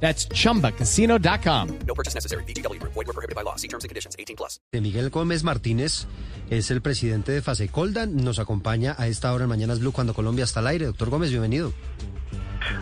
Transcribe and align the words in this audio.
That's 0.00 0.28
chumbacasino.com. 0.28 1.68
No 1.86 1.94
purchase 1.94 2.14
necessary. 2.14 2.44
BGW. 2.44 2.80
Void 2.82 3.06
were 3.06 3.12
prohibited 3.12 3.34
by 3.34 3.42
law. 3.42 3.56
See 3.56 3.68
terms 3.68 3.84
and 3.84 3.88
conditions. 3.88 4.14
18 4.18 4.36
plus. 4.36 4.60
De 4.72 4.80
Miguel 4.80 5.10
Gómez 5.10 5.42
Martínez 5.42 6.06
es 6.50 6.70
el 6.70 6.80
presidente 6.82 7.32
de 7.32 7.42
Fasecolda. 7.42 8.06
Nos 8.06 8.38
acompaña 8.38 8.94
a 8.98 9.08
esta 9.08 9.32
hora 9.32 9.44
en 9.44 9.50
Mañanas 9.50 9.80
Blue 9.80 9.92
cuando 9.92 10.14
Colombia 10.14 10.44
está 10.44 10.60
al 10.60 10.68
aire. 10.68 10.86
Doctor 10.86 11.10
Gómez, 11.10 11.30
bienvenido. 11.30 11.72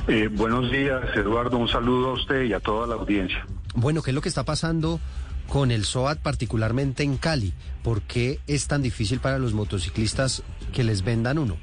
Eh, 0.08 0.28
buenos 0.28 0.70
días, 0.70 1.02
Eduardo. 1.14 1.58
Un 1.58 1.68
saludo 1.68 2.10
a 2.10 2.12
usted 2.14 2.42
y 2.44 2.52
a 2.52 2.60
toda 2.60 2.86
la 2.86 2.94
audiencia. 2.94 3.46
Bueno, 3.74 4.02
¿qué 4.02 4.10
es 4.10 4.14
lo 4.14 4.20
que 4.20 4.28
está 4.28 4.44
pasando 4.44 5.00
con 5.48 5.70
el 5.70 5.84
SOAT, 5.84 6.18
particularmente 6.18 7.02
en 7.02 7.16
Cali? 7.16 7.52
¿Por 7.82 8.02
qué 8.02 8.40
es 8.46 8.66
tan 8.66 8.82
difícil 8.82 9.20
para 9.20 9.38
los 9.38 9.52
motociclistas 9.52 10.42
que 10.72 10.84
les 10.84 11.02
vendan 11.02 11.38
uno? 11.38 11.56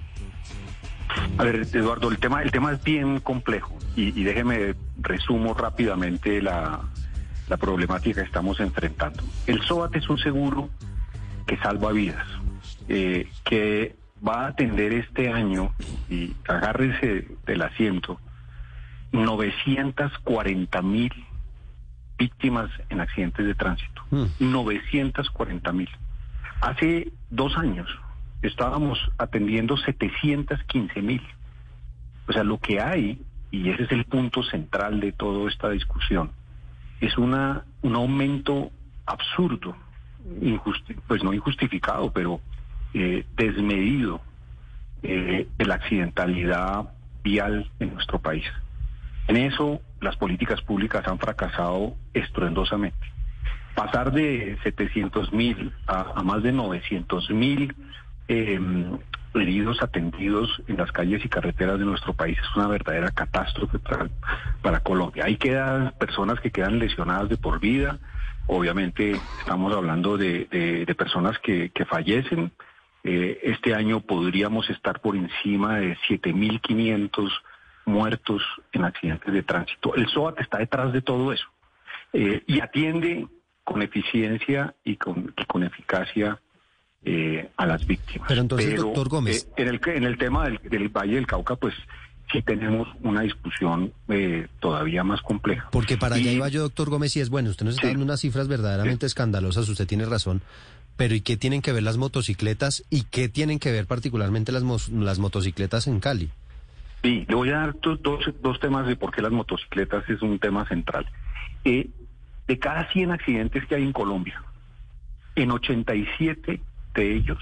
A 1.38 1.44
ver, 1.44 1.68
Eduardo, 1.74 2.10
el 2.10 2.20
tema, 2.20 2.42
el 2.42 2.52
tema 2.52 2.72
es 2.72 2.84
bien 2.84 3.20
complejo 3.20 3.81
y, 3.96 4.20
y 4.20 4.24
déjeme 4.24 4.76
resumo 5.00 5.54
rápidamente 5.54 6.42
la, 6.42 6.82
la 7.52 7.58
problemática 7.58 8.22
que 8.22 8.28
estamos 8.28 8.60
enfrentando. 8.62 9.22
El 9.46 9.62
SOAT 9.62 9.98
es 9.98 10.10
un 10.10 10.18
seguro 10.18 10.70
que 11.46 11.58
salva 11.58 11.92
vidas, 11.92 12.26
eh, 12.88 13.28
que 13.44 13.96
va 14.26 14.46
a 14.46 14.48
atender 14.48 14.94
este 14.94 15.34
año, 15.34 15.74
y 16.10 16.34
agárrese 16.48 17.28
del 17.46 17.62
asiento, 17.62 18.22
940 19.12 20.82
mil 20.82 21.12
víctimas 22.18 22.70
en 22.90 23.02
accidentes 23.02 23.46
de 23.46 23.56
tránsito. 23.56 24.02
940 24.40 25.74
mil. 25.74 25.90
Hace 26.62 27.12
dos 27.32 27.58
años 27.58 27.90
estábamos 28.42 28.98
atendiendo 29.18 29.76
715 29.76 31.02
mil. 31.02 31.22
O 32.30 32.32
sea, 32.32 32.46
lo 32.46 32.60
que 32.60 32.80
hay, 32.80 33.22
y 33.52 33.70
ese 33.70 33.84
es 33.84 33.92
el 33.92 34.06
punto 34.06 34.44
central 34.44 35.00
de 35.00 35.12
toda 35.12 35.50
esta 35.50 35.70
discusión, 35.70 36.32
es 37.02 37.18
una, 37.18 37.66
un 37.82 37.96
aumento 37.96 38.72
absurdo, 39.06 39.76
injusti 40.42 40.94
pues 41.08 41.24
no 41.24 41.34
injustificado, 41.34 42.12
pero 42.12 42.40
eh, 42.94 43.26
desmedido 43.36 44.22
eh, 45.04 45.48
de 45.58 45.66
la 45.66 45.76
accidentalidad 45.76 46.94
vial 47.24 47.70
en 47.80 47.94
nuestro 47.94 48.20
país. 48.20 48.46
En 49.28 49.38
eso 49.38 49.82
las 50.00 50.16
políticas 50.16 50.62
públicas 50.62 51.08
han 51.08 51.20
fracasado 51.20 51.96
estruendosamente. 52.14 53.12
Pasar 53.76 54.12
de 54.12 54.58
700 54.64 55.32
mil 55.32 55.74
a, 55.88 56.14
a, 56.16 56.24
más 56.24 56.44
de 56.44 56.52
900 56.52 57.30
mil 57.32 57.76
eh, 58.32 58.60
heridos 59.34 59.82
atendidos 59.82 60.62
en 60.68 60.78
las 60.78 60.92
calles 60.92 61.24
y 61.24 61.30
carreteras 61.30 61.78
de 61.80 61.86
nuestro 61.86 62.14
país 62.14 62.38
es 62.40 62.56
una 62.56 62.68
verdadera 62.68 63.12
catástrofe 63.12 63.80
para, 63.80 64.10
para 64.62 64.80
Colombia. 64.80 65.26
Ahí 65.26 65.36
quedan 65.36 65.94
personas 66.00 66.40
que 66.40 66.52
quedan 66.52 66.80
lesionadas 66.80 67.30
de 67.30 67.38
por 67.38 67.60
vida. 67.60 68.00
Obviamente 68.48 69.12
estamos 69.40 69.74
hablando 69.74 70.18
de, 70.18 70.46
de, 70.46 70.86
de 70.86 70.96
personas 70.96 71.40
que, 71.40 71.70
que 71.72 71.86
fallecen. 71.86 72.52
Eh, 73.04 73.40
este 73.44 73.74
año 73.74 74.00
podríamos 74.00 74.70
estar 74.70 75.02
por 75.02 75.16
encima 75.16 75.80
de 75.80 75.98
7.500 76.08 77.32
muertos 77.86 78.44
en 78.72 78.86
accidentes 78.86 79.34
de 79.34 79.44
tránsito. 79.44 79.96
El 79.96 80.08
SOAT 80.08 80.40
está 80.40 80.60
detrás 80.60 80.94
de 80.94 81.02
todo 81.02 81.34
eso 81.34 81.48
eh, 82.14 82.44
y 82.48 82.62
atiende 82.62 83.28
con 83.64 83.82
eficiencia 83.82 84.76
y 84.84 84.96
con, 84.98 85.34
y 85.38 85.46
con 85.46 85.64
eficacia 85.64 86.40
eh, 87.04 87.50
a 87.58 87.66
las 87.66 87.86
víctimas. 87.86 88.28
Pero 88.28 88.42
entonces, 88.42 88.76
doctor 88.76 89.10
Gómez. 89.10 89.48
Eh, 89.58 89.64
en, 89.64 89.68
el, 89.68 89.82
en 89.86 90.04
el 90.04 90.18
tema 90.18 90.46
del, 90.46 90.60
del, 90.64 90.90
Valle 90.90 91.16
del 91.16 91.28
Cauca, 91.28 91.56
pues 91.56 91.74
sí 92.32 92.42
tenemos 92.42 92.88
una 93.02 93.22
discusión 93.22 93.94
eh, 94.08 94.48
todavía 94.60 95.04
más 95.04 95.22
compleja. 95.22 95.70
Porque 95.72 95.98
para 95.98 96.18
y, 96.18 96.22
allá 96.22 96.32
iba 96.32 96.50
yo, 96.50 96.62
doctor 96.62 96.90
Gómez, 96.90 97.16
y 97.16 97.20
es 97.20 97.30
bueno, 97.30 97.50
usted 97.50 97.66
nos 97.66 97.76
está 97.76 97.88
sí, 97.88 97.94
dando 97.94 98.06
unas 98.06 98.22
cifras 98.22 98.48
verdaderamente 98.48 99.06
sí. 99.06 99.08
escandalosas, 99.08 99.68
usted 99.68 99.88
tiene 99.88 100.06
razón. 100.06 100.42
Pero 100.98 101.16
¿y 101.16 101.22
qué 101.22 101.38
tienen 101.38 101.62
que 101.62 101.72
ver 101.72 101.84
las 101.84 101.98
motocicletas 101.98 102.84
y 102.90 103.04
qué 103.04 103.30
tienen 103.30 103.60
que 103.60 103.72
ver 103.72 103.88
particularmente 103.88 104.52
las, 104.52 104.90
las 104.90 105.20
motocicletas 105.20 105.88
en 105.88 106.00
Cali? 106.00 106.30
Sí, 107.04 107.26
le 107.28 107.36
voy 107.36 107.50
a 107.50 107.58
dar 107.58 107.76
dos, 107.82 108.00
dos 108.42 108.60
temas 108.60 108.86
de 108.86 108.96
por 108.96 109.12
qué 109.12 109.22
las 109.22 109.32
motocicletas 109.32 110.08
es 110.08 110.22
un 110.22 110.38
tema 110.38 110.68
central. 110.68 111.08
Eh, 111.66 111.90
de 112.48 112.60
cada 112.60 112.92
100 112.92 113.12
accidentes 113.12 113.66
que 113.66 113.76
hay 113.76 113.84
en 113.84 113.94
Colombia, 113.94 114.44
en 115.36 115.52
87 115.52 116.62
de 116.94 117.16
ellos 117.16 117.40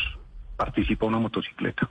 participa 0.57 1.05
una 1.05 1.19
motocicleta. 1.19 1.89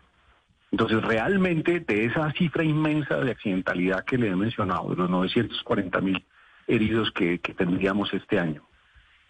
Entonces, 0.71 1.03
realmente, 1.03 1.81
de 1.81 2.05
esa 2.05 2.31
cifra 2.33 2.63
inmensa 2.63 3.17
de 3.17 3.31
accidentalidad 3.31 4.05
que 4.05 4.19
le 4.19 4.29
he 4.29 4.37
mencionado, 4.37 4.91
de 4.91 4.97
los 4.97 5.11
940 5.11 6.01
mil 6.01 6.25
heridos 6.67 7.11
que, 7.13 7.39
tendríamos 7.39 8.13
este 8.13 8.39
año, 8.39 8.63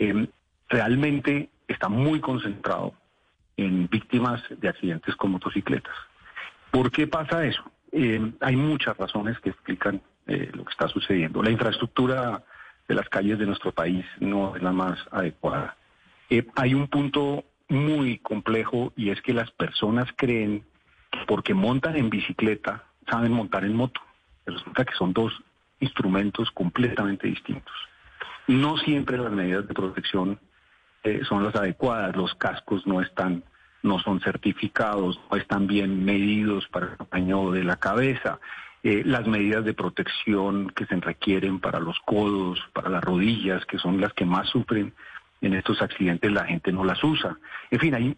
eh, 0.01 0.29
realmente 0.69 1.51
está 1.69 1.89
muy 1.89 2.21
concentrado 2.21 2.95
en 3.57 3.89
víctimas 3.89 4.43
de 4.49 4.69
accidentes 4.69 5.15
con 5.17 5.31
motocicletas. 5.31 5.95
¿Por 6.71 6.91
qué 6.91 7.07
pasa 7.07 7.45
eso? 7.45 7.63
Eh, 7.93 8.33
hay 8.41 8.57
muchas 8.57 8.97
razones 8.97 9.39
que 9.41 9.51
explican 9.51 10.03
eh, 10.27 10.51
lo 10.53 10.65
que 10.65 10.73
está 10.73 10.89
sucediendo. 10.89 11.43
La 11.43 11.51
infraestructura 11.51 12.43
de 12.87 12.95
las 12.95 13.09
calles 13.09 13.39
de 13.39 13.47
nuestro 13.47 13.73
país 13.73 14.05
no 14.21 14.57
es 14.57 14.63
la 14.63 14.73
más 14.73 14.99
adecuada. 15.11 15.77
Eh, 16.31 16.47
hay 16.57 16.75
un 16.75 16.89
punto 16.89 17.45
muy 17.69 18.19
complejo 18.19 18.93
y 18.97 19.11
es 19.11 19.21
que 19.23 19.35
las 19.35 19.51
personas 19.51 20.09
creen 20.17 20.65
que 21.11 21.21
porque 21.27 21.55
montan 21.55 21.97
en 21.97 22.11
bicicleta 22.11 22.85
saben 23.09 23.33
montar 23.33 23.65
en 23.65 23.75
moto. 23.75 24.01
Resulta 24.47 24.85
que 24.85 24.95
son 24.95 25.13
dos 25.13 25.33
instrumentos 25.81 26.51
completamente 26.51 27.29
distintos. 27.29 27.75
No 28.47 28.77
siempre 28.79 29.19
las 29.19 29.33
medidas 29.33 29.69
de 29.69 29.75
protección 29.75 30.41
eh, 31.05 31.21
son 31.29 31.45
las 31.45 31.55
adecuadas, 31.55 32.17
los 32.17 32.35
cascos 32.35 32.87
no 32.87 33.01
están 33.01 33.45
no 33.83 34.01
son 34.01 34.21
certificados, 34.21 35.21
no 35.31 35.37
están 35.37 35.67
bien 35.67 36.05
medidos 36.05 36.67
para 36.69 36.87
el 36.87 36.97
tamaño 36.97 37.53
de 37.53 37.63
la 37.63 37.77
cabeza. 37.77 38.41
Eh, 38.83 39.03
las 39.05 39.27
medidas 39.27 39.65
de 39.65 39.75
protección 39.75 40.71
que 40.71 40.87
se 40.87 40.97
requieren 40.97 41.61
para 41.61 41.81
los 41.81 41.99
codos, 42.05 42.61
para 42.73 42.91
las 42.91 43.03
rodillas, 43.03 43.65
que 43.67 43.79
son 43.79 44.01
las 44.01 44.13
que 44.15 44.25
más 44.25 44.49
sufren 44.49 44.95
en 45.41 45.55
estos 45.55 45.81
accidentes, 45.83 46.33
la 46.33 46.45
gente 46.45 46.73
no 46.73 46.85
las 46.85 47.03
usa. 47.03 47.37
En 47.71 47.79
fin, 47.79 47.95
hay 47.95 48.17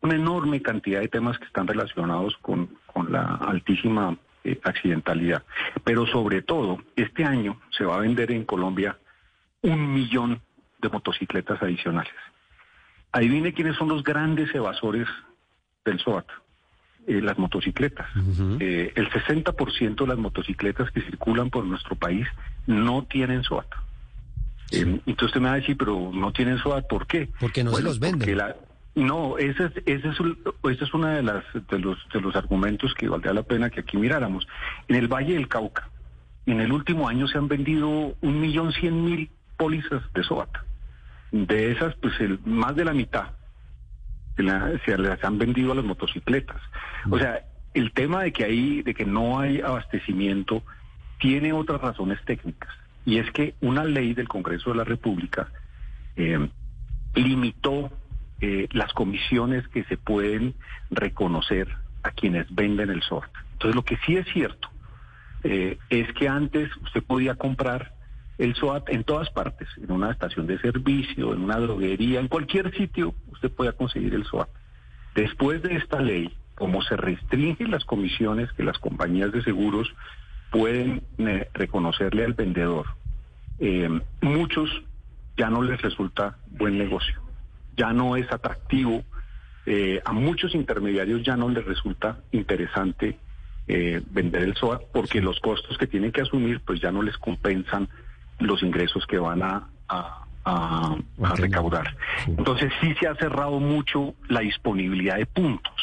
una 0.00 0.14
enorme 0.14 0.62
cantidad 0.62 1.00
de 1.00 1.08
temas 1.08 1.38
que 1.38 1.44
están 1.44 1.66
relacionados 1.66 2.36
con, 2.38 2.70
con 2.86 3.12
la 3.12 3.22
altísima 3.22 4.16
eh, 4.44 4.60
accidentalidad. 4.62 5.42
Pero 5.84 6.06
sobre 6.06 6.42
todo, 6.42 6.78
este 6.94 7.24
año 7.24 7.60
se 7.76 7.84
va 7.84 7.96
a 7.96 8.00
vender 8.00 8.30
en 8.30 8.44
Colombia 8.44 8.98
un 9.62 9.92
millón 9.92 10.40
de 10.80 10.88
motocicletas 10.88 11.60
adicionales. 11.62 12.12
Adivine 13.12 13.52
quiénes 13.52 13.76
son 13.76 13.88
los 13.88 14.02
grandes 14.02 14.54
evasores 14.54 15.08
del 15.84 15.98
SOAT. 15.98 16.26
Eh, 17.06 17.20
las 17.20 17.38
motocicletas. 17.38 18.08
Uh 18.16 18.20
-huh. 18.20 18.56
eh, 18.60 18.92
el 18.96 19.08
60% 19.10 19.96
de 19.96 20.06
las 20.06 20.18
motocicletas 20.18 20.90
que 20.90 21.00
circulan 21.02 21.50
por 21.50 21.64
nuestro 21.64 21.94
país 21.94 22.26
no 22.66 23.04
tienen 23.04 23.44
SOAT. 23.44 23.68
Sí. 24.70 24.80
Eh, 24.80 25.00
entonces 25.06 25.26
usted 25.26 25.40
me 25.40 25.48
va 25.48 25.54
a 25.54 25.60
decir, 25.60 25.76
pero 25.76 26.10
no 26.12 26.32
tienen 26.32 26.58
SOAT, 26.58 26.86
¿por 26.88 27.06
qué? 27.06 27.28
Porque 27.40 27.64
no 27.64 27.70
bueno, 27.70 27.84
se 27.84 27.88
los 27.90 28.00
venden. 28.00 28.36
La, 28.36 28.56
no, 28.94 29.36
ese 29.38 29.66
es, 29.66 29.72
ese 29.84 30.08
es, 30.08 30.16
ese 30.70 30.84
es 30.84 30.94
uno 30.94 31.08
de, 31.08 31.22
las, 31.22 31.44
de, 31.70 31.78
los, 31.78 31.98
de 32.12 32.20
los 32.20 32.34
argumentos 32.34 32.94
que 32.94 33.08
valdría 33.08 33.34
la 33.34 33.42
pena 33.42 33.70
que 33.70 33.80
aquí 33.80 33.96
miráramos. 33.96 34.48
En 34.88 34.96
el 34.96 35.06
Valle 35.06 35.34
del 35.34 35.48
Cauca, 35.48 35.90
en 36.46 36.60
el 36.60 36.72
último 36.72 37.08
año 37.08 37.28
se 37.28 37.38
han 37.38 37.48
vendido 37.48 38.14
un 38.20 38.40
millón 38.40 38.72
cien 38.72 39.04
mil 39.04 39.30
pólizas 39.56 40.02
de 40.14 40.22
SOAT. 40.24 40.50
De 41.30 41.72
esas, 41.72 41.94
pues 41.96 42.18
el, 42.20 42.38
más 42.44 42.74
de 42.74 42.84
la 42.84 42.94
mitad 42.94 43.32
se, 44.36 44.42
la, 44.42 44.72
se 44.84 44.96
las 44.96 45.22
han 45.24 45.38
vendido 45.38 45.72
a 45.72 45.74
las 45.74 45.84
motocicletas. 45.84 46.60
O 47.10 47.18
sea, 47.18 47.44
el 47.74 47.92
tema 47.92 48.22
de 48.22 48.32
que 48.32 48.44
hay, 48.44 48.82
de 48.82 48.94
que 48.94 49.04
no 49.04 49.38
hay 49.38 49.60
abastecimiento, 49.60 50.62
tiene 51.18 51.52
otras 51.52 51.80
razones 51.80 52.18
técnicas. 52.24 52.72
Y 53.06 53.18
es 53.18 53.30
que 53.30 53.54
una 53.62 53.84
ley 53.84 54.12
del 54.12 54.28
Congreso 54.28 54.70
de 54.70 54.76
la 54.76 54.84
República 54.84 55.48
eh, 56.16 56.50
limitó 57.14 57.90
eh, 58.40 58.68
las 58.72 58.92
comisiones 58.92 59.66
que 59.68 59.84
se 59.84 59.96
pueden 59.96 60.54
reconocer 60.90 61.68
a 62.02 62.10
quienes 62.10 62.52
venden 62.54 62.90
el 62.90 63.02
SOAT. 63.02 63.30
Entonces, 63.52 63.74
lo 63.74 63.84
que 63.84 63.96
sí 64.04 64.16
es 64.16 64.26
cierto 64.32 64.68
eh, 65.44 65.78
es 65.88 66.12
que 66.12 66.28
antes 66.28 66.68
usted 66.82 67.02
podía 67.02 67.36
comprar 67.36 67.94
el 68.38 68.54
SOAT 68.54 68.90
en 68.90 69.04
todas 69.04 69.30
partes, 69.30 69.68
en 69.78 69.90
una 69.90 70.10
estación 70.10 70.46
de 70.46 70.58
servicio, 70.58 71.32
en 71.32 71.42
una 71.42 71.56
droguería, 71.58 72.20
en 72.20 72.28
cualquier 72.28 72.76
sitio 72.76 73.14
usted 73.32 73.50
pueda 73.50 73.72
conseguir 73.72 74.14
el 74.14 74.24
SOAT. 74.24 74.50
Después 75.14 75.62
de 75.62 75.76
esta 75.76 76.00
ley, 76.00 76.36
como 76.54 76.82
se 76.82 76.96
restringen 76.96 77.70
las 77.70 77.84
comisiones 77.84 78.52
que 78.52 78.64
las 78.64 78.78
compañías 78.78 79.32
de 79.32 79.42
seguros 79.42 79.94
pueden 80.50 81.02
eh, 81.18 81.48
reconocerle 81.54 82.24
al 82.24 82.34
vendedor, 82.34 82.86
eh, 83.58 83.88
muchos 84.20 84.70
ya 85.36 85.50
no 85.50 85.62
les 85.62 85.80
resulta 85.82 86.38
buen 86.50 86.78
negocio, 86.78 87.20
ya 87.76 87.92
no 87.92 88.16
es 88.16 88.30
atractivo, 88.32 89.02
eh, 89.66 90.00
a 90.04 90.12
muchos 90.12 90.54
intermediarios 90.54 91.22
ya 91.22 91.36
no 91.36 91.48
les 91.48 91.64
resulta 91.64 92.20
interesante 92.32 93.18
vender 93.68 94.44
el 94.44 94.54
SOAT 94.54 94.80
porque 94.92 95.20
los 95.20 95.40
costos 95.40 95.76
que 95.76 95.88
tienen 95.88 96.12
que 96.12 96.20
asumir 96.20 96.60
pues 96.60 96.80
ya 96.80 96.92
no 96.92 97.02
les 97.02 97.18
compensan 97.18 97.88
los 98.38 98.62
ingresos 98.62 99.04
que 99.08 99.18
van 99.18 99.42
a, 99.42 99.66
a, 100.46 100.96
recaudar. 101.36 101.96
Entonces 102.26 102.72
sí 102.80 102.94
se 103.00 103.08
ha 103.08 103.14
cerrado 103.16 103.58
mucho 103.58 104.14
la 104.28 104.40
disponibilidad 104.40 105.16
de 105.16 105.26
puntos, 105.26 105.74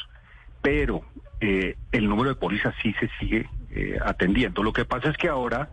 pero 0.61 1.03
eh, 1.41 1.75
el 1.91 2.07
número 2.07 2.29
de 2.29 2.35
pólizas 2.35 2.73
sí 2.81 2.93
se 2.99 3.09
sigue 3.19 3.49
eh, 3.75 3.97
atendiendo. 4.03 4.61
Lo 4.61 4.71
que 4.71 4.85
pasa 4.85 5.09
es 5.09 5.17
que 5.17 5.29
ahora 5.29 5.69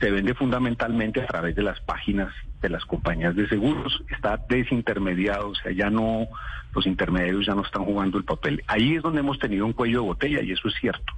se 0.00 0.10
vende 0.10 0.34
fundamentalmente 0.34 1.20
a 1.20 1.26
través 1.26 1.54
de 1.54 1.62
las 1.62 1.80
páginas 1.80 2.32
de 2.60 2.68
las 2.68 2.84
compañías 2.84 3.36
de 3.36 3.48
seguros, 3.48 4.02
está 4.10 4.36
desintermediado, 4.48 5.50
o 5.50 5.54
sea, 5.54 5.72
ya 5.72 5.90
no, 5.90 6.26
los 6.74 6.86
intermediarios 6.86 7.46
ya 7.46 7.54
no 7.54 7.62
están 7.62 7.84
jugando 7.84 8.18
el 8.18 8.24
papel. 8.24 8.62
Ahí 8.66 8.96
es 8.96 9.02
donde 9.02 9.20
hemos 9.20 9.38
tenido 9.38 9.66
un 9.66 9.72
cuello 9.72 10.00
de 10.00 10.06
botella 10.06 10.42
y 10.42 10.52
eso 10.52 10.68
es 10.68 10.74
cierto. 10.80 11.12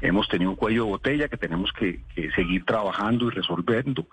Hemos 0.00 0.28
tenido 0.28 0.50
un 0.50 0.56
cuello 0.56 0.84
de 0.84 0.90
botella 0.90 1.28
que 1.28 1.36
tenemos 1.36 1.72
que, 1.72 2.00
seguir 2.34 2.64
trabajando 2.64 3.26
y 3.26 3.30
resolviendo 3.30 4.06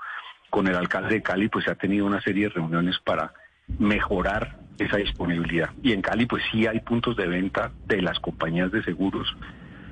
con 0.52 0.68
el 0.68 0.76
alcalde 0.76 1.16
de 1.16 1.24
Cali 1.24 1.48
pues 1.48 1.66
se 1.66 1.72
ha 1.72 1.76
tenido 1.76 2.06
una 2.06 2.22
serie 2.22 2.46
de 2.46 2.50
reuniones 2.50 3.00
para 3.00 3.34
mejorar 3.80 4.60
esa 4.78 4.98
disponibilidad. 4.98 5.72
Y 5.82 5.94
en 5.94 6.02
Cali 6.02 6.26
pues 6.26 6.44
sí 6.52 6.68
hay 6.68 6.80
puntos 6.80 7.16
de 7.18 7.28
venta 7.28 7.72
de 7.88 8.02
las 8.02 8.20
compañías 8.20 8.72
de 8.72 8.84
seguros 8.84 9.36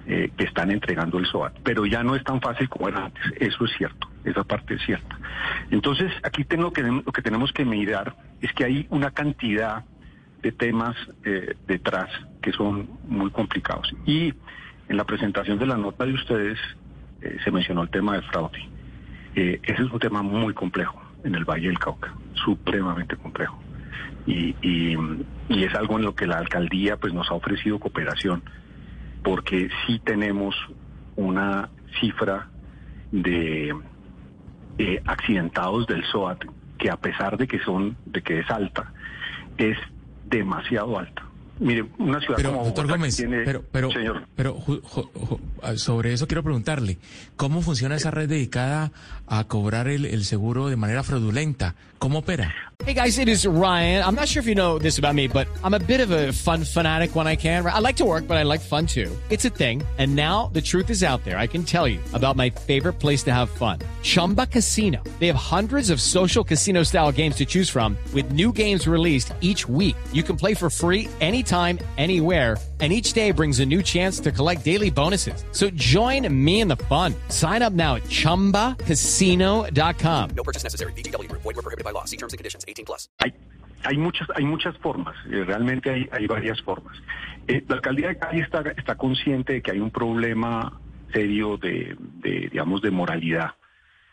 eh, 0.08 0.32
que 0.38 0.46
están 0.46 0.72
entregando 0.72 1.18
el 1.20 1.26
SOAT, 1.26 1.60
pero 1.64 1.86
ya 1.86 2.04
no 2.04 2.16
es 2.16 2.24
tan 2.24 2.42
fácil 2.42 2.70
como 2.70 2.88
era 2.88 3.06
antes, 3.06 3.24
eso 3.40 3.66
es 3.66 3.72
cierto, 3.78 4.10
esa 4.24 4.44
parte 4.44 4.76
es 4.76 4.82
cierta. 4.84 5.20
Entonces 5.70 6.12
aquí 6.24 6.44
tengo 6.44 6.72
que, 6.72 6.82
lo 6.84 7.04
que 7.04 7.22
tenemos 7.22 7.52
que 7.52 7.66
mirar 7.66 8.16
es 8.42 8.54
que 8.54 8.66
hay 8.66 8.88
una 8.90 9.12
cantidad 9.12 9.84
de 10.42 10.52
temas 10.52 10.96
eh, 11.26 11.56
detrás 11.68 12.10
que 12.42 12.52
son 12.52 12.90
muy 13.08 13.30
complicados. 13.32 13.94
Y 14.06 14.34
en 14.90 14.98
la 14.98 15.04
presentación 15.04 15.60
de 15.60 15.66
la 15.66 15.78
nota 15.78 16.06
de 16.06 16.14
ustedes 16.14 16.58
eh, 17.22 17.38
se 17.44 17.52
mencionó 17.52 17.84
el 17.84 17.90
tema 17.90 18.14
del 18.14 18.24
fraude. 18.24 18.60
Eh, 19.36 19.60
ese 19.64 19.84
es 19.84 19.92
un 19.92 20.00
tema 20.00 20.22
muy 20.22 20.54
complejo 20.54 21.02
en 21.24 21.36
el 21.36 21.46
Valle 21.46 21.68
del 21.68 21.80
Cauca, 21.80 22.14
supremamente 22.34 23.16
complejo. 23.18 23.62
Y, 24.26 24.56
es 25.50 25.74
algo 25.76 25.98
en 25.98 26.06
lo 26.06 26.16
que 26.16 26.28
la 26.28 26.38
alcaldía 26.38 26.98
pues 26.98 27.14
nos 27.14 27.30
ha 27.30 27.34
ofrecido 27.34 27.80
cooperación, 27.80 28.44
porque 29.28 29.70
sí 29.86 30.00
tenemos 30.00 30.56
una 31.18 31.70
cifra 32.00 32.48
de 33.12 33.76
accidentados 35.04 35.86
del 35.86 36.06
SOAT 36.06 36.46
que 36.78 36.90
a 36.90 36.96
pesar 36.96 37.36
de 37.36 37.46
que 37.46 37.60
son 37.60 37.98
de 38.06 38.22
que 38.22 38.40
es 38.40 38.50
alta, 38.50 38.94
es 39.58 39.78
demasiado 40.24 40.98
alta. 40.98 41.27
Mire, 41.60 41.86
una 41.98 42.20
ciudad 42.20 42.36
pero, 42.36 42.52
como 42.52 42.66
doctor 42.66 42.88
Gómez, 42.88 43.18
pero, 43.46 43.64
pero, 43.72 43.92
señor. 43.92 44.28
pero 44.36 44.64
ah, 45.64 45.76
sobre 45.76 46.14
eso 46.14 46.28
quiero 46.28 46.44
preguntarle, 46.44 46.98
¿cómo 47.36 47.62
funciona 47.62 47.96
esa 47.96 48.12
red 48.12 48.30
dedicada 48.30 48.92
a 49.28 49.44
cobrar 49.46 49.88
el, 49.88 50.06
el 50.06 50.24
seguro 50.26 50.68
de 50.68 50.76
manera 50.76 51.04
fraudulenta? 51.04 51.76
¿Cómo 52.00 52.20
opera? 52.20 52.54
Hey 52.86 52.94
guys, 52.94 53.18
it 53.18 53.28
is 53.28 53.46
Ryan. 53.46 54.04
I'm 54.04 54.14
not 54.14 54.28
sure 54.28 54.40
if 54.40 54.46
you 54.46 54.54
know 54.54 54.78
this 54.78 55.00
about 55.00 55.16
me, 55.16 55.28
but 55.28 55.48
I'm 55.64 55.74
a 55.74 55.80
bit 55.80 56.00
of 56.00 56.12
a 56.12 56.32
fun 56.32 56.64
fanatic 56.64 57.16
when 57.16 57.26
I 57.26 57.36
can. 57.36 57.66
I 57.66 57.80
like 57.80 57.96
to 57.98 58.06
work, 58.06 58.28
but 58.28 58.38
I 58.38 58.44
like 58.44 58.62
fun 58.62 58.86
too. 58.86 59.10
It's 59.32 59.46
a 59.46 59.50
thing. 59.50 59.82
And 59.98 60.16
now 60.16 60.52
the 60.54 60.62
truth 60.62 60.92
is 60.92 61.04
out 61.04 61.24
there. 61.26 61.40
I 61.40 61.48
can 61.48 61.64
tell 61.64 61.88
you 61.88 62.00
about 62.14 62.36
my 62.36 62.52
favorite 62.52 63.00
place 63.00 63.24
to 63.24 63.34
have 63.34 63.50
fun. 63.50 63.80
Chumba 64.04 64.46
Casino. 64.46 65.04
They 65.20 65.26
have 65.28 65.36
hundreds 65.36 65.90
of 65.90 66.00
social 66.00 66.44
casino 66.44 66.84
style 66.84 67.12
games 67.12 67.36
to 67.38 67.46
choose 67.46 67.68
from 67.68 67.98
with 68.14 68.32
new 68.32 68.52
games 68.54 68.88
released 68.88 69.34
each 69.42 69.68
week. 69.68 69.98
You 70.14 70.22
can 70.22 70.38
play 70.38 70.54
for 70.54 70.70
free 70.70 71.10
anytime, 71.48 71.80
anywhere 71.98 72.58
and 72.80 72.94
each 72.94 73.14
day 73.14 73.32
brings 73.32 73.60
a 73.60 73.66
new 73.66 73.82
chance 73.82 74.20
to 74.20 74.32
collect 74.32 74.64
daily 74.64 74.92
bonuses. 74.92 75.44
So 75.52 75.72
join 75.72 76.32
me 76.32 76.62
in 76.62 76.68
the 76.68 76.76
fun. 76.76 77.16
Sign 77.30 77.64
up 77.64 77.74
now 77.74 77.96
at 77.96 78.04
ChumbaCasino.com. 78.04 80.30
No 80.36 80.44
purchase 80.44 80.64
necessary. 80.64 80.94
BGW. 80.94 81.28
Void 81.32 81.44
were 81.44 81.54
prohibited 81.54 81.84
by 81.84 81.90
law. 81.90 82.06
See 82.06 82.18
terms 82.18 82.34
and 82.34 82.38
conditions. 82.38 82.66
18 82.68 82.86
plus. 82.86 83.10
Hay, 83.20 83.34
hay 83.84 83.98
muchas, 83.98 84.28
hay 84.36 84.46
muchas 84.46 84.78
formas. 84.78 85.16
Eh, 85.26 85.44
realmente 85.44 85.90
hay, 85.90 86.08
hay 86.12 86.28
varias 86.28 86.62
formas. 86.62 86.96
Eh, 87.48 87.64
la 87.68 87.78
alcaldía 87.78 88.10
de 88.10 88.20
Cali 88.20 88.42
está, 88.42 88.62
está 88.78 88.94
consciente 88.94 89.54
de 89.54 89.64
que 89.64 89.72
hay 89.72 89.80
un 89.80 89.90
problema 89.90 90.80
serio 91.14 91.58
de, 91.58 91.96
de 91.98 92.50
digamos, 92.52 92.84
de 92.84 92.92
moralidad. 92.92 93.56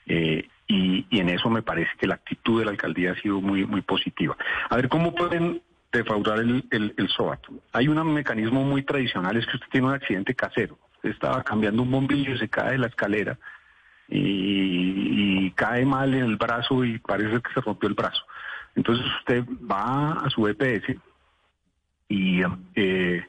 Eh, 0.07 0.49
y, 0.69 1.05
y 1.11 1.21
en 1.21 1.29
eso 1.29 1.51
me 1.51 1.61
parece 1.61 1.91
que 1.99 2.07
la 2.07 2.15
actitud 2.15 2.61
de 2.61 2.65
la 2.65 2.71
alcaldía 2.71 3.13
ha 3.13 3.17
sido 3.21 3.43
muy, 3.43 3.67
muy 3.67 3.83
positiva. 3.83 4.39
A 4.71 4.77
ver, 4.77 4.89
¿cómo 4.89 5.15
pueden 5.15 5.61
defraudar 5.99 6.39
el, 6.41 6.65
el, 6.71 6.95
el 6.97 7.09
SOAT. 7.09 7.41
Hay 7.73 7.89
un 7.89 8.13
mecanismo 8.13 8.63
muy 8.63 8.83
tradicional, 8.83 9.37
es 9.37 9.47
que 9.47 9.57
usted 9.57 9.69
tiene 9.71 9.87
un 9.89 9.95
accidente 9.95 10.35
casero. 10.35 10.79
Usted 10.97 11.11
estaba 11.11 11.43
cambiando 11.43 11.83
un 11.83 11.91
bombillo 11.91 12.35
y 12.35 12.39
se 12.39 12.49
cae 12.49 12.73
de 12.73 12.79
la 12.79 12.87
escalera 12.87 13.39
y, 14.09 15.51
cae 15.53 15.85
mal 15.85 16.15
en 16.15 16.25
el 16.25 16.37
brazo 16.37 16.85
y 16.85 16.99
parece 16.99 17.41
que 17.41 17.53
se 17.53 17.61
rompió 17.61 17.89
el 17.89 17.95
brazo. 17.95 18.23
Entonces 18.75 19.07
usted 19.21 19.45
va 19.71 20.13
a 20.13 20.31
su 20.31 20.49
EPS 20.49 20.97
y 22.09 22.43
eh, 22.75 23.27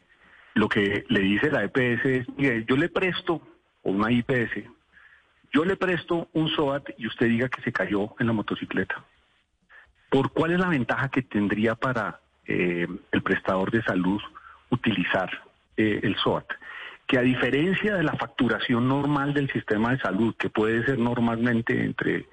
lo 0.56 0.68
que 0.68 1.06
le 1.07 1.19
dice 1.19 1.51
la 1.51 1.63
EPS 1.63 2.06
es, 2.06 2.29
mire, 2.38 2.65
yo 2.68 2.75
le 2.77 2.89
presto, 2.89 3.41
o 3.83 3.91
una 3.91 4.11
IPS, 4.11 4.63
yo 5.53 5.63
le 5.63 5.75
presto 5.75 6.27
un 6.33 6.50
SOAT 6.50 6.89
y 6.97 7.07
usted 7.07 7.27
diga 7.27 7.47
que 7.47 7.61
se 7.61 7.71
cayó 7.71 8.15
en 8.19 8.27
la 8.27 8.33
motocicleta. 8.33 9.03
¿Por 10.09 10.31
cuál 10.31 10.51
es 10.51 10.59
la 10.59 10.69
ventaja 10.69 11.09
que 11.09 11.21
tendría 11.21 11.75
para 11.75 12.19
eh, 12.47 12.88
el 13.12 13.21
prestador 13.21 13.71
de 13.71 13.83
salud 13.83 14.21
utilizar 14.69 15.30
eh, 15.77 16.00
el 16.03 16.15
SOAT, 16.18 16.45
que 17.07 17.18
a 17.18 17.21
diferencia 17.21 17.95
de 17.95 18.03
la 18.03 18.13
facturación 18.13 18.88
normal 18.88 19.33
del 19.33 19.50
sistema 19.51 19.92
de 19.92 20.00
salud, 20.00 20.36
que 20.38 20.50
puede 20.50 20.86
ser 20.86 20.97
normalmente 20.97 21.83
entre 21.83 22.27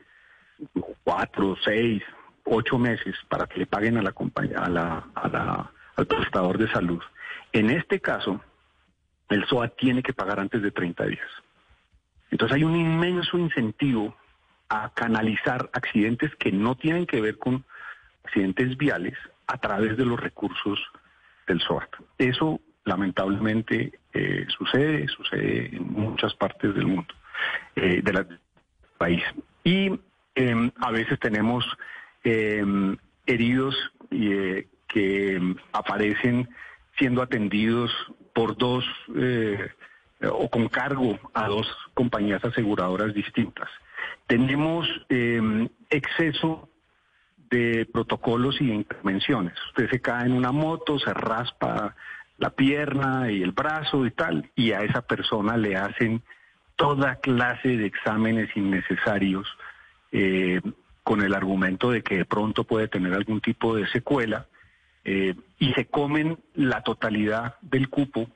cuatro, 1.05 1.57
seis, 1.65 2.03
ocho 2.45 2.79
meses 2.79 3.15
para 3.29 3.47
que 3.47 3.59
le 3.59 3.67
paguen 3.67 3.99
a 3.99 4.03
la 4.03 4.13
compañía, 4.13 4.59
a 4.59 4.69
la, 4.69 5.71
al 5.97 6.07
prestador 6.07 6.59
de 6.59 6.71
salud, 6.73 7.03
en 7.53 7.71
este 7.71 8.01
caso, 8.01 8.41
el 9.29 9.45
SOAT 9.47 9.77
tiene 9.77 10.03
que 10.03 10.13
pagar 10.13 10.41
antes 10.41 10.63
de 10.63 10.71
30 10.71 11.07
días. 11.07 11.29
Entonces 12.31 12.57
hay 12.57 12.65
un 12.65 12.77
inmenso 12.77 13.39
incentivo 13.39 14.17
a 14.69 14.91
canalizar 14.95 15.69
accidentes 15.75 16.35
que 16.37 16.51
no 16.51 16.77
tienen 16.77 17.07
que 17.07 17.21
ver 17.21 17.39
con 17.39 17.65
accidentes 18.25 18.77
viales 18.79 19.15
a 19.53 19.59
través 19.59 19.99
de 19.99 20.07
los 20.07 20.19
recursos 20.19 20.81
del 21.47 21.61
SOAT. 21.61 21.91
Eso 22.17 22.59
lamentablemente 22.85 23.93
eh, 24.15 24.47
sucede, 24.57 25.07
sucede 25.09 25.77
en 25.77 25.93
muchas 25.93 26.35
partes 26.35 26.75
del 26.75 26.87
mundo, 26.87 27.15
eh, 27.77 28.01
del 28.03 28.27
país. 28.97 29.23
Y 29.63 29.93
em, 30.35 30.71
a 30.81 30.91
veces 30.91 31.21
tenemos 31.21 31.67
em, 32.25 32.97
heridos 33.27 33.77
eh, 34.11 34.67
que 34.89 35.39
aparecen 35.75 36.49
siendo 36.97 37.21
atendidos 37.21 37.91
por 38.35 38.57
dos 38.57 38.85
o 40.31 40.49
con 40.49 40.69
cargo 40.69 41.19
a 41.35 41.49
dos 41.49 41.67
compañías 41.95 42.43
aseguradoras 42.45 43.13
distintas. 43.13 43.69
Tenemos 44.27 44.89
em, 45.09 45.69
exceso 45.91 46.69
de 47.53 47.85
protocolos 47.85 48.61
y 48.63 48.73
intervenciones. 48.73 49.53
Usted 49.69 49.91
se 49.91 50.01
cae 50.01 50.25
en 50.25 50.33
una 50.33 50.53
moto, 50.53 50.99
se 50.99 51.13
raspa 51.13 51.95
la 52.39 52.51
pierna 52.51 53.31
y 53.31 53.43
el 53.43 53.53
brazo 53.53 54.07
y 54.07 54.11
tal, 54.11 54.51
y 54.57 54.73
a 54.73 54.81
esa 54.81 55.03
persona 55.03 55.59
le 55.59 55.77
hacen 55.77 56.23
toda 56.77 57.17
clase 57.17 57.77
de 57.77 57.87
exámenes 57.87 58.49
innecesarios 58.57 59.47
eh, 60.13 60.63
con 61.05 61.21
el 61.21 61.35
argumento 61.35 61.91
de 61.91 62.03
que 62.03 62.17
de 62.17 62.25
pronto 62.25 62.65
puede 62.65 62.89
tener 62.89 63.13
algún 63.13 63.43
tipo 63.43 63.77
de 63.77 63.87
secuela 63.89 64.47
eh, 65.05 65.35
y 65.59 65.73
se 65.75 65.87
comen 65.87 66.39
la 66.55 66.83
totalidad 66.83 67.57
del 67.61 67.91
cupo 67.91 68.31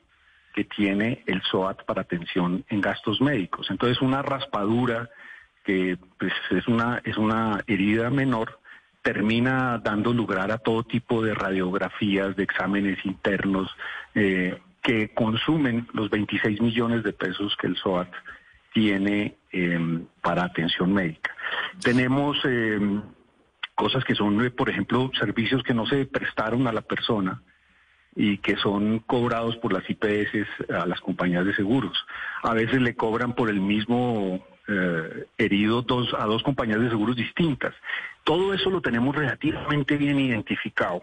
que 0.55 0.65
tiene 0.65 1.23
el 1.27 1.41
SOAT 1.43 1.85
para 1.85 2.03
atención 2.03 2.65
en 2.69 2.83
gastos 2.83 3.23
médicos. 3.23 3.69
Entonces 3.71 4.03
una 4.03 4.21
raspadura 4.21 5.09
que 5.65 5.97
pues, 6.19 6.33
es 6.51 6.69
una 6.69 7.01
es 7.03 7.17
una 7.17 7.63
herida 7.67 8.11
menor 8.11 8.61
termina 9.07 9.79
dando 9.79 10.13
lugar 10.13 10.51
a 10.51 10.59
todo 10.59 10.83
tipo 10.83 11.23
de 11.23 11.33
radiografías, 11.33 12.35
de 12.35 12.43
exámenes 12.43 12.99
internos 13.07 13.71
eh, 14.17 14.59
que 14.83 15.15
consumen 15.15 15.87
los 15.93 16.11
26 16.11 16.61
millones 16.61 17.05
de 17.05 17.13
pesos 17.13 17.57
que 17.57 17.69
el 17.69 17.77
SOAT 17.77 18.09
tiene 18.75 19.37
eh, 19.53 19.79
para 20.21 20.43
atención 20.43 20.93
médica. 20.93 21.31
Tenemos 21.81 22.37
eh, 22.47 22.81
cosas 23.77 24.05
que 24.05 24.17
son, 24.17 24.45
eh, 24.45 24.51
por 24.51 24.71
ejemplo, 24.71 25.09
servicios 25.17 25.63
que 25.63 25.73
no 25.73 25.87
se 25.87 26.05
prestaron 26.07 26.67
a 26.67 26.73
la 26.73 26.83
persona 26.83 27.41
y 28.17 28.39
que 28.39 28.57
son 28.57 28.99
cobrados 29.07 29.57
por 29.59 29.73
las 29.73 29.89
IPS 29.89 30.69
a 30.69 30.85
las 30.85 31.01
compañías 31.01 31.47
de 31.47 31.55
seguros. 31.55 31.97
A 32.43 32.55
veces 32.55 32.83
le 32.83 32.97
cobran 32.97 33.35
por 33.37 33.51
el 33.51 33.61
mismo 33.61 34.45
eh, 34.69 35.27
herido 35.39 35.83
dos, 35.83 36.15
a 36.15 36.25
dos 36.25 36.43
compañías 36.43 36.81
de 36.81 36.91
seguros 36.91 37.17
distintas. 37.17 37.75
Todo 38.25 38.53
eso 38.53 38.71
lo 38.71 38.81
tenemos 38.81 39.15
relativamente 39.15 39.97
bien 39.97 40.19
identificado. 40.19 41.03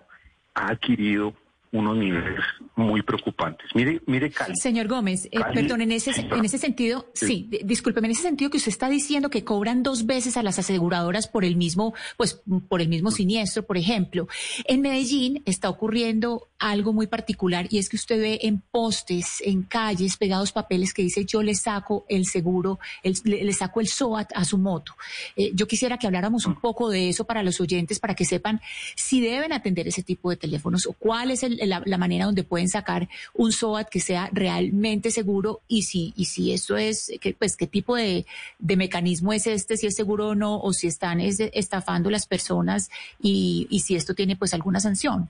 Ha 0.56 0.70
adquirido 0.70 1.34
unos 1.74 1.98
niveles 1.98 2.40
muy 2.76 3.02
preocupantes. 3.02 3.68
Mire, 3.76 4.02
mire 4.06 4.32
Cali. 4.32 4.56
Señor 4.56 4.88
Gómez, 4.88 5.26
eh, 5.26 5.40
Cali- 5.40 5.54
perdón, 5.56 5.82
en 5.82 5.92
ese, 5.92 6.14
Sí, 6.14 6.22
en 6.32 6.46
ese 6.46 6.58
sentido, 6.58 7.08
sí, 7.14 7.48
di- 7.50 7.60
discúlpeme, 7.66 8.08
en 8.08 8.12
ese 8.12 8.22
sentido 8.22 8.50
que 8.50 8.58
usted 8.58 8.70
está 8.72 8.90
diciendo 8.90 9.30
que 9.30 9.44
cobran 9.44 9.84
dos 9.84 10.06
veces 10.06 10.38
a 10.38 10.44
las 10.44 10.58
aseguradoras 10.60 11.28
por 11.28 11.44
el 11.46 11.56
mismo, 11.56 11.94
pues, 12.16 12.42
por 12.70 12.82
el 12.82 12.88
mismo 12.90 13.12
siniestro, 13.12 13.64
por 13.66 13.78
ejemplo. 13.78 14.28
En 14.66 14.82
Medellín 14.82 15.42
está 15.46 15.70
ocurriendo 15.70 16.48
algo 16.60 16.94
muy 16.94 17.08
particular 17.08 17.68
y 17.70 17.78
es 17.80 17.90
que 17.90 17.98
usted 17.98 18.20
ve 18.22 18.40
en 18.44 18.62
postes, 18.62 19.42
en 19.44 19.64
calles, 19.64 20.16
pegados 20.18 20.52
papeles 20.52 20.94
que 20.94 21.02
dice 21.02 21.26
yo 21.26 21.44
le 21.44 21.56
saco 21.56 22.06
el 22.08 22.26
seguro, 22.26 22.80
el- 23.04 23.18
le, 23.26 23.44
le 23.44 23.54
saco 23.54 23.82
el 23.82 23.88
SOAT 23.88 24.30
a 24.34 24.46
su 24.46 24.58
moto. 24.58 24.94
Eh, 25.36 25.52
yo 25.54 25.68
quisiera 25.68 25.98
que 25.98 26.08
habláramos 26.08 26.46
un 26.46 26.56
poco 26.56 26.90
de 26.90 27.10
eso 27.10 27.26
para 27.26 27.44
los 27.44 27.60
oyentes, 27.60 28.00
para 28.00 28.16
que 28.16 28.26
sepan 28.26 28.62
si 28.96 29.20
deben 29.22 29.52
atender 29.54 29.88
ese 29.88 30.04
tipo 30.04 30.30
de 30.30 30.38
teléfonos 30.38 30.86
o 30.86 30.94
cuál 30.94 31.32
es 31.32 31.44
el- 31.44 31.60
la, 31.68 31.82
la 31.86 31.98
manera 31.98 32.26
donde 32.26 32.44
pueden 32.44 32.70
sacar 32.70 33.10
un 33.34 33.52
SOAT 33.52 33.90
que 33.90 34.00
sea 34.00 34.30
realmente 34.32 35.12
seguro 35.12 35.62
y 35.68 35.84
si, 35.84 36.14
y 36.16 36.26
si 36.26 36.54
esto 36.54 36.78
es, 36.78 37.12
que, 37.22 37.34
pues 37.34 37.56
qué 37.58 37.68
tipo 37.68 37.96
de, 37.96 38.26
de 38.60 38.78
mecanismo 38.78 39.34
es 39.34 39.48
este, 39.48 39.78
si 39.78 39.88
es 39.88 39.96
seguro 39.96 40.30
o 40.30 40.36
no, 40.36 40.60
o 40.60 40.74
si 40.74 40.88
están 40.88 41.20
es- 41.20 41.40
estafando 41.40 42.10
las 42.10 42.28
personas 42.28 42.90
y, 43.22 43.68
y 43.70 43.80
si 43.82 43.96
esto 43.96 44.14
tiene 44.14 44.36
pues 44.36 44.54
alguna 44.54 44.80
sanción. 44.80 45.30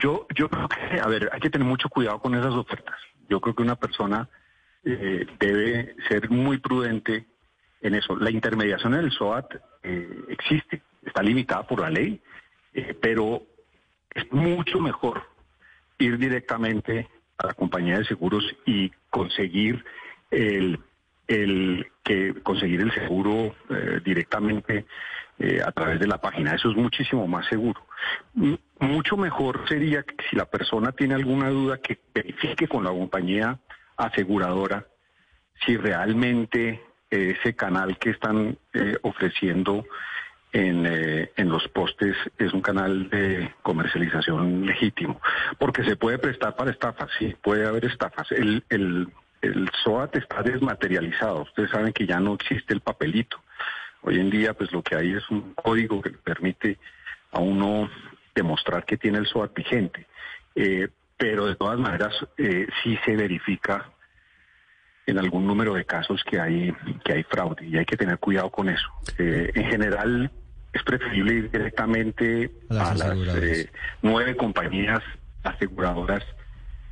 Yo, 0.00 0.26
yo 0.36 0.48
creo 0.48 0.68
que, 0.68 1.00
a 1.00 1.06
ver, 1.06 1.30
hay 1.32 1.40
que 1.40 1.50
tener 1.50 1.66
mucho 1.66 1.88
cuidado 1.88 2.20
con 2.20 2.34
esas 2.34 2.52
ofertas. 2.52 2.96
Yo 3.28 3.40
creo 3.40 3.54
que 3.54 3.62
una 3.62 3.76
persona 3.76 4.28
eh, 4.84 5.24
debe 5.38 5.94
ser 6.08 6.30
muy 6.30 6.58
prudente 6.58 7.26
en 7.80 7.94
eso. 7.94 8.16
La 8.16 8.30
intermediación 8.30 8.94
en 8.94 9.00
el 9.04 9.12
SOAT 9.12 9.54
eh, 9.84 10.24
existe, 10.30 10.82
está 11.06 11.22
limitada 11.22 11.64
por 11.66 11.80
la 11.80 11.90
ley, 11.90 12.20
eh, 12.74 12.96
pero 13.00 13.42
es 14.14 14.32
mucho 14.32 14.80
mejor 14.80 15.22
ir 15.98 16.18
directamente 16.18 17.08
a 17.38 17.48
la 17.48 17.54
compañía 17.54 17.98
de 17.98 18.04
seguros 18.04 18.44
y 18.66 18.90
conseguir 19.10 19.84
el, 20.30 20.78
el 21.26 21.86
que 22.02 22.34
conseguir 22.42 22.80
el 22.80 22.92
seguro 22.92 23.54
eh, 23.70 24.00
directamente 24.04 24.86
eh, 25.38 25.60
a 25.64 25.70
través 25.72 26.00
de 26.00 26.06
la 26.06 26.18
página. 26.18 26.54
Eso 26.54 26.70
es 26.70 26.76
muchísimo 26.76 27.26
más 27.26 27.46
seguro. 27.46 27.86
Mucho 28.80 29.16
mejor 29.16 29.68
sería 29.68 30.02
que 30.02 30.16
si 30.28 30.36
la 30.36 30.46
persona 30.46 30.92
tiene 30.92 31.14
alguna 31.14 31.50
duda 31.50 31.78
que 31.78 31.98
verifique 32.14 32.66
con 32.66 32.84
la 32.84 32.90
compañía 32.90 33.58
aseguradora 33.96 34.86
si 35.64 35.76
realmente 35.76 36.80
eh, 37.10 37.36
ese 37.38 37.54
canal 37.54 37.98
que 37.98 38.10
están 38.10 38.58
ofreciendo 39.02 39.84
en, 40.52 40.86
eh, 40.86 41.30
en 41.36 41.48
los 41.48 41.66
postes 41.68 42.16
es 42.38 42.52
un 42.52 42.62
canal 42.62 43.10
de 43.10 43.54
comercialización 43.62 44.66
legítimo, 44.66 45.20
porque 45.58 45.84
se 45.84 45.96
puede 45.96 46.18
prestar 46.18 46.56
para 46.56 46.70
estafas, 46.70 47.10
sí, 47.18 47.34
puede 47.42 47.66
haber 47.66 47.84
estafas. 47.84 48.30
El, 48.32 48.64
el, 48.70 49.08
el 49.42 49.70
SOAT 49.84 50.16
está 50.16 50.42
desmaterializado, 50.42 51.42
ustedes 51.42 51.70
saben 51.70 51.92
que 51.92 52.06
ya 52.06 52.18
no 52.20 52.34
existe 52.34 52.74
el 52.74 52.80
papelito. 52.80 53.42
Hoy 54.02 54.20
en 54.20 54.30
día, 54.30 54.54
pues 54.54 54.72
lo 54.72 54.82
que 54.82 54.96
hay 54.96 55.12
es 55.12 55.28
un 55.30 55.54
código 55.54 56.00
que 56.00 56.10
permite 56.10 56.78
a 57.32 57.40
uno 57.40 57.90
demostrar 58.34 58.84
que 58.84 58.96
tiene 58.96 59.18
el 59.18 59.26
SOAT 59.26 59.54
vigente. 59.54 60.06
Eh, 60.54 60.88
pero 61.16 61.46
de 61.46 61.56
todas 61.56 61.78
maneras, 61.78 62.14
eh, 62.36 62.68
sí 62.82 62.96
se 63.04 63.16
verifica 63.16 63.90
en 65.08 65.18
algún 65.18 65.46
número 65.46 65.74
de 65.74 65.84
casos 65.84 66.22
que 66.28 66.38
hay 66.40 66.72
que 67.04 67.12
hay 67.14 67.22
fraude 67.24 67.66
y 67.66 67.76
hay 67.78 67.84
que 67.86 67.96
tener 67.96 68.18
cuidado 68.18 68.50
con 68.50 68.68
eso. 68.68 68.86
Eh, 69.18 69.50
en 69.54 69.64
general 69.66 70.30
es 70.72 70.82
preferible 70.82 71.34
ir 71.34 71.50
directamente 71.50 72.50
A 72.68 72.74
las 72.74 72.90
a 72.90 72.94
las 72.94 73.02
aseguradoras. 73.08 73.44
eh, 73.58 73.70
nueve 74.02 74.36
compañías 74.36 75.02
aseguradoras 75.42 76.22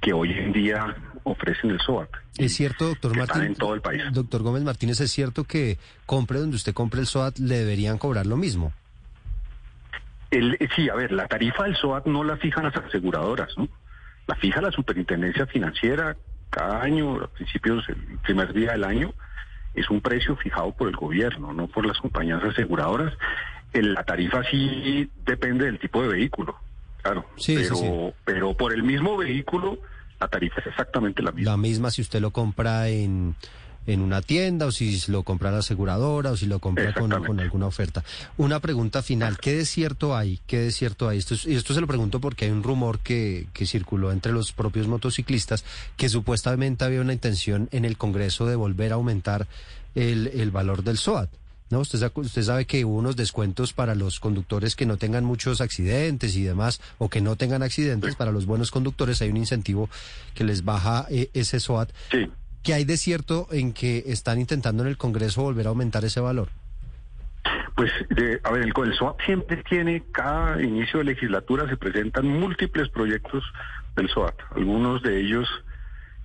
que 0.00 0.12
hoy 0.12 0.32
en 0.32 0.52
día 0.52 0.96
ofrecen 1.25 1.70
el 1.70 1.80
SOAT. 1.80 2.08
Es 2.38 2.54
cierto, 2.54 2.87
doctor 2.88 3.12
que 3.12 3.20
están 3.20 3.38
Martín. 3.38 3.52
en 3.52 3.58
todo 3.58 3.75
el 3.75 3.80
país. 3.80 4.02
Doctor 4.12 4.42
Gómez 4.42 4.62
Martínez, 4.62 5.00
es 5.00 5.11
cierto 5.11 5.44
que 5.44 5.78
compre 6.06 6.38
donde 6.38 6.56
usted 6.56 6.73
compre 6.75 7.00
el 7.00 7.06
SOAT, 7.06 7.38
le 7.38 7.58
deberían 7.58 7.99
cobrar 7.99 8.26
lo 8.26 8.37
mismo. 8.37 8.73
El, 10.30 10.54
eh, 10.61 10.68
sí, 10.75 10.88
a 10.88 10.94
ver, 10.94 11.12
la 11.12 11.26
tarifa 11.28 11.64
del 11.64 11.76
SOAT 11.76 12.06
no 12.06 12.25
la 12.25 12.37
fijan 12.37 12.64
las 12.64 12.76
aseguradoras, 12.76 13.56
¿no? 13.56 13.68
La 14.26 14.35
fija 14.37 14.61
la 14.61 14.73
Superintendencia 14.73 15.46
Financiera 15.46 16.16
cada 16.50 16.83
año, 16.83 17.17
a 17.23 17.29
principios 17.29 17.87
del 17.87 17.97
primer 18.23 18.53
día 18.53 18.73
del 18.73 18.85
año, 18.85 19.12
es 19.75 19.91
un 19.91 20.00
precio 20.00 20.37
fijado 20.37 20.73
por 20.73 20.88
el 20.88 20.97
gobierno, 20.97 21.53
no 21.53 21.67
por 21.67 21.85
las 21.87 21.99
compañías 21.99 22.43
aseguradoras. 22.43 23.12
El- 23.73 23.93
la 23.95 24.05
tarifa 24.05 24.43
sí 24.50 25.11
depende 25.25 25.67
del 25.67 25.79
tipo 25.79 26.00
de 26.03 26.09
vehículo, 26.09 26.57
claro, 27.03 27.26
Sí, 27.37 27.57
sí, 27.57 27.62
pero, 27.62 27.76
sí. 27.76 27.91
pero 28.25 28.55
por 28.57 28.73
el 28.73 28.83
mismo 28.83 29.17
vehículo 29.17 29.79
la 30.19 30.29
tarifa 30.29 30.61
es 30.61 30.69
exactamente 30.69 31.23
la 31.23 31.31
misma. 31.33 31.50
La 31.50 31.57
misma 31.59 31.91
si 31.91 32.00
usted 32.00 32.21
lo 32.21 32.31
compra 32.31 32.88
en, 32.88 33.35
en 33.87 34.00
una 34.00 34.23
tienda 34.23 34.66
o 34.66 34.73
si 34.73 35.00
lo 35.09 35.23
compra 35.23 35.50
la 35.50 35.59
aseguradora 35.59 36.33
o 36.33 36.37
si 36.37 36.47
lo 36.47 36.59
compra 36.59 36.93
con, 36.95 37.12
alguna 37.40 37.66
oferta. 37.66 38.02
Una 38.37 38.61
pregunta 38.61 39.02
final, 39.02 39.38
¿qué 39.38 39.55
desierto 39.55 40.16
hay? 40.16 40.40
¿Qué 40.47 40.59
desierto 40.59 41.09
hay? 41.09 41.19
Esto, 41.19 41.35
es- 41.35 41.47
y 41.47 41.55
esto 41.55 41.75
se 41.75 41.81
lo 41.81 41.87
pregunto 41.87 42.21
porque 42.21 42.47
hay 42.47 42.50
un 42.50 42.62
rumor 42.62 42.99
que, 43.00 43.47
que 43.52 43.66
circuló 43.66 44.12
entre 44.12 44.33
los 44.33 44.52
propios 44.52 44.87
motociclistas 44.88 45.64
que 45.97 46.09
supuestamente 46.09 46.85
había 46.85 47.00
una 47.00 47.12
intención 47.12 47.69
en 47.73 47.85
el 47.85 47.97
Congreso 47.97 48.47
de 48.47 48.57
volver 48.57 48.93
a 48.93 48.97
aumentar 48.97 49.47
el, 49.95 50.26
el 50.28 50.50
valor 50.50 50.83
del 50.83 50.99
SOAT. 50.99 51.31
¿No? 51.69 51.81
Usted, 51.81 51.99
sa- 51.99 52.12
usted 52.14 52.43
sabe 52.45 52.64
que 52.64 52.85
hubo 52.85 52.97
unos 52.97 53.16
descuentos 53.16 53.73
para 53.73 53.97
los 53.97 54.21
conductores 54.21 54.76
que 54.76 54.87
no 54.87 54.99
tengan 54.99 55.25
muchos 55.25 55.61
accidentes 55.61 56.37
y 56.37 56.43
demás, 56.45 56.81
o 56.99 57.09
que 57.09 57.21
no 57.21 57.35
tengan 57.35 57.64
accidentes, 57.64 58.14
para 58.14 58.31
los 58.31 58.47
buenos 58.47 58.71
conductores 58.71 59.21
hay 59.21 59.31
un 59.31 59.37
incentivo 59.37 59.90
que 60.35 60.45
les 60.45 60.64
baja 60.64 61.07
eh, 61.11 61.28
ese 61.35 61.59
SOAT. 61.59 61.90
Sí. 62.12 62.28
¿Qué 62.63 62.75
hay 62.75 62.85
de 62.85 62.97
cierto 62.97 63.47
en 63.51 63.73
que 63.73 64.05
están 64.07 64.41
intentando 64.41 64.83
en 64.83 64.89
el 64.89 64.97
Congreso 64.97 65.43
volver 65.43 65.67
a 65.67 65.71
aumentar 65.71 66.05
ese 66.05 66.21
valor? 66.21 66.49
Pues, 67.77 67.93
de- 68.11 68.41
a 68.43 68.51
ver, 68.51 68.63
el, 68.63 68.73
el 68.77 68.95
SOAT 68.95 69.21
siempre 69.25 69.63
tiene, 69.69 70.03
cada 70.13 70.61
inicio 70.63 70.99
de 70.99 71.05
legislatura 71.05 71.69
se 71.69 71.77
presentan 71.77 72.27
múltiples 72.27 72.89
proyectos 72.89 73.45
del 73.95 74.09
SOAT, 74.09 74.35
algunos 74.55 75.03
de 75.03 75.21
ellos 75.21 75.47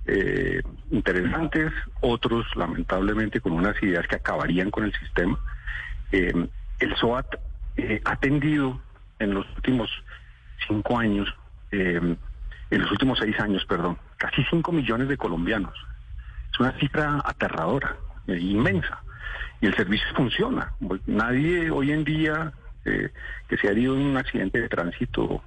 eh, 0.08 0.62
interesantes, 0.90 1.72
otros 2.02 2.46
lamentablemente 2.56 3.40
con 3.40 3.52
unas 3.52 3.82
ideas 3.84 4.08
que 4.08 4.16
acabarían 4.16 4.72
con 4.72 4.86
el 4.86 4.94
sistema. 4.98 5.40
Eh, 6.12 6.34
el 6.80 6.96
SOAT 6.96 7.28
eh, 7.78 8.02
ha 8.06 8.16
tendido 8.16 8.82
en 9.20 9.34
los 9.36 9.46
últimos 9.58 9.90
cinco 10.68 10.98
años, 10.98 11.28
eh, 11.72 12.16
en 12.72 12.82
los 12.82 12.92
últimos 12.92 13.20
seis 13.20 13.40
años, 13.40 13.64
perdón, 13.66 13.98
casi 14.18 14.44
cinco 14.50 14.72
millones 14.72 15.08
de 15.10 15.18
colombianos. 15.18 15.74
Una 16.62 16.74
cifra 16.74 17.24
aterradora, 17.26 17.96
eh, 18.28 18.38
inmensa. 18.38 19.02
Y 19.62 19.66
el 19.66 19.74
servicio 19.74 20.08
funciona. 20.16 20.74
Nadie 21.08 21.72
hoy 21.72 21.92
en 21.92 22.04
día 22.04 22.52
eh, 22.86 23.10
que 23.50 23.58
se 23.58 23.68
ha 23.68 23.72
herido 23.72 23.96
en 23.96 24.02
un 24.04 24.18
accidente 24.18 24.62
de 24.62 24.70
tránsito 24.70 25.44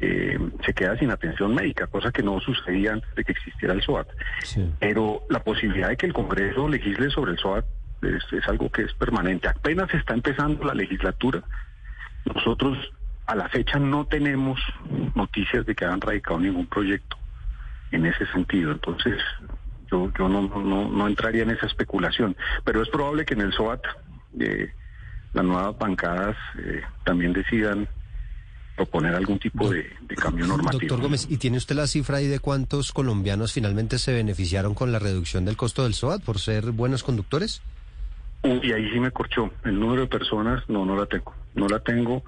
eh, 0.00 0.38
se 0.64 0.72
queda 0.72 0.96
sin 0.98 1.10
atención 1.10 1.54
médica, 1.54 1.88
cosa 1.88 2.10
que 2.10 2.22
no 2.22 2.40
sucedía 2.40 2.94
antes 2.94 3.14
de 3.14 3.24
que 3.24 3.32
existiera 3.32 3.74
el 3.74 3.82
SOAT. 3.82 4.08
Sí. 4.44 4.72
Pero 4.80 5.24
la 5.28 5.40
posibilidad 5.40 5.90
de 5.90 5.98
que 5.98 6.06
el 6.06 6.14
Congreso 6.14 6.66
legisle 6.68 7.10
sobre 7.10 7.32
el 7.32 7.38
SOAT 7.38 7.66
es, 8.00 8.32
es 8.32 8.48
algo 8.48 8.72
que 8.72 8.84
es 8.84 8.94
permanente. 8.94 9.48
Apenas 9.48 9.92
está 9.92 10.14
empezando 10.14 10.64
la 10.64 10.72
legislatura. 10.72 11.42
Nosotros 12.24 12.78
a 13.26 13.34
la 13.34 13.50
fecha 13.50 13.78
no 13.78 14.06
tenemos 14.06 14.58
noticias 15.14 15.66
de 15.66 15.74
que 15.74 15.84
hayan 15.84 16.00
radicado 16.00 16.40
ningún 16.40 16.66
proyecto 16.66 17.18
en 17.90 18.06
ese 18.06 18.24
sentido. 18.28 18.72
Entonces, 18.72 19.20
yo, 19.90 20.12
yo 20.18 20.28
no, 20.28 20.42
no, 20.42 20.88
no 20.88 21.06
entraría 21.06 21.42
en 21.42 21.50
esa 21.50 21.66
especulación. 21.66 22.36
Pero 22.64 22.82
es 22.82 22.88
probable 22.88 23.24
que 23.24 23.34
en 23.34 23.42
el 23.42 23.52
SOAT 23.52 23.82
eh, 24.40 24.70
las 25.32 25.44
nuevas 25.44 25.78
bancadas 25.78 26.36
eh, 26.58 26.82
también 27.04 27.32
decidan 27.32 27.88
proponer 28.76 29.14
algún 29.14 29.38
tipo 29.38 29.70
de, 29.70 29.90
de 30.02 30.14
cambio 30.16 30.46
normativo. 30.46 30.80
Doctor 30.80 31.00
Gómez, 31.00 31.26
¿y 31.30 31.38
tiene 31.38 31.56
usted 31.56 31.74
la 31.74 31.86
cifra 31.86 32.18
ahí 32.18 32.26
de 32.26 32.40
cuántos 32.40 32.92
colombianos 32.92 33.52
finalmente 33.52 33.98
se 33.98 34.12
beneficiaron 34.12 34.74
con 34.74 34.92
la 34.92 34.98
reducción 34.98 35.44
del 35.44 35.56
costo 35.56 35.84
del 35.84 35.94
SOAT 35.94 36.22
por 36.22 36.38
ser 36.38 36.72
buenos 36.72 37.02
conductores? 37.02 37.62
Uy, 38.42 38.72
ahí 38.72 38.90
sí 38.90 39.00
me 39.00 39.10
corchó. 39.10 39.50
El 39.64 39.80
número 39.80 40.02
de 40.02 40.08
personas, 40.08 40.62
no, 40.68 40.84
no 40.84 40.94
la 40.94 41.06
tengo. 41.06 41.34
No 41.54 41.68
la 41.68 41.80
tengo. 41.80 42.22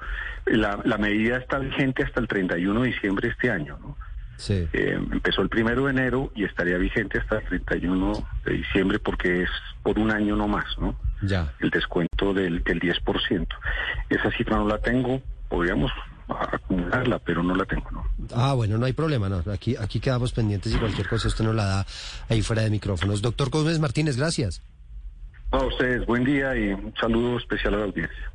La, 0.46 0.80
la 0.84 0.96
medida 0.96 1.36
está 1.36 1.58
vigente 1.58 2.02
hasta 2.02 2.20
el 2.20 2.28
31 2.28 2.80
de 2.80 2.86
diciembre 2.88 3.28
de 3.28 3.32
este 3.32 3.50
año, 3.50 3.78
¿no? 3.80 3.96
Sí. 4.38 4.68
Eh, 4.72 4.98
empezó 5.12 5.42
el 5.42 5.48
primero 5.48 5.84
de 5.84 5.90
enero 5.90 6.30
y 6.34 6.44
estaría 6.44 6.78
vigente 6.78 7.18
hasta 7.18 7.38
el 7.38 7.62
31 7.64 8.12
de 8.44 8.52
diciembre 8.54 8.98
porque 9.00 9.42
es 9.42 9.50
por 9.82 9.98
un 9.98 10.12
año 10.12 10.36
no 10.36 10.46
más, 10.46 10.64
¿no? 10.78 10.96
Ya. 11.22 11.52
El 11.58 11.70
descuento 11.70 12.32
del, 12.32 12.62
del 12.62 12.80
10%. 12.80 13.46
Esa 14.08 14.30
cifra 14.30 14.56
no 14.56 14.68
la 14.68 14.78
tengo, 14.78 15.20
podríamos 15.48 15.90
acumularla, 16.28 17.18
pero 17.18 17.42
no 17.42 17.54
la 17.54 17.64
tengo, 17.64 17.90
¿no? 17.90 18.04
Ah, 18.32 18.54
bueno, 18.54 18.78
no 18.78 18.86
hay 18.86 18.92
problema, 18.92 19.28
no. 19.28 19.42
Aquí, 19.52 19.76
aquí 19.76 19.98
quedamos 19.98 20.32
pendientes 20.32 20.72
y 20.72 20.78
cualquier 20.78 21.08
cosa 21.08 21.28
usted 21.28 21.44
nos 21.44 21.54
la 21.54 21.64
da 21.64 21.86
ahí 22.28 22.42
fuera 22.42 22.62
de 22.62 22.70
micrófonos. 22.70 23.20
Doctor 23.20 23.50
Gómez 23.50 23.80
Martínez, 23.80 24.16
gracias. 24.16 24.62
A 25.50 25.64
ustedes, 25.64 26.06
buen 26.06 26.24
día 26.24 26.54
y 26.56 26.68
un 26.68 26.94
saludo 27.00 27.38
especial 27.38 27.74
a 27.74 27.78
la 27.78 27.84
audiencia. 27.84 28.32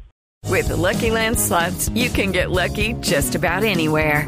With 0.49 0.67
the 0.67 0.75
Lucky 0.75 1.09
Land 1.09 1.39
slots, 1.39 1.89
you 1.93 2.09
can 2.09 2.31
get 2.31 2.51
lucky 2.51 2.93
just 3.01 3.35
about 3.35 3.63
anywhere. 3.63 4.27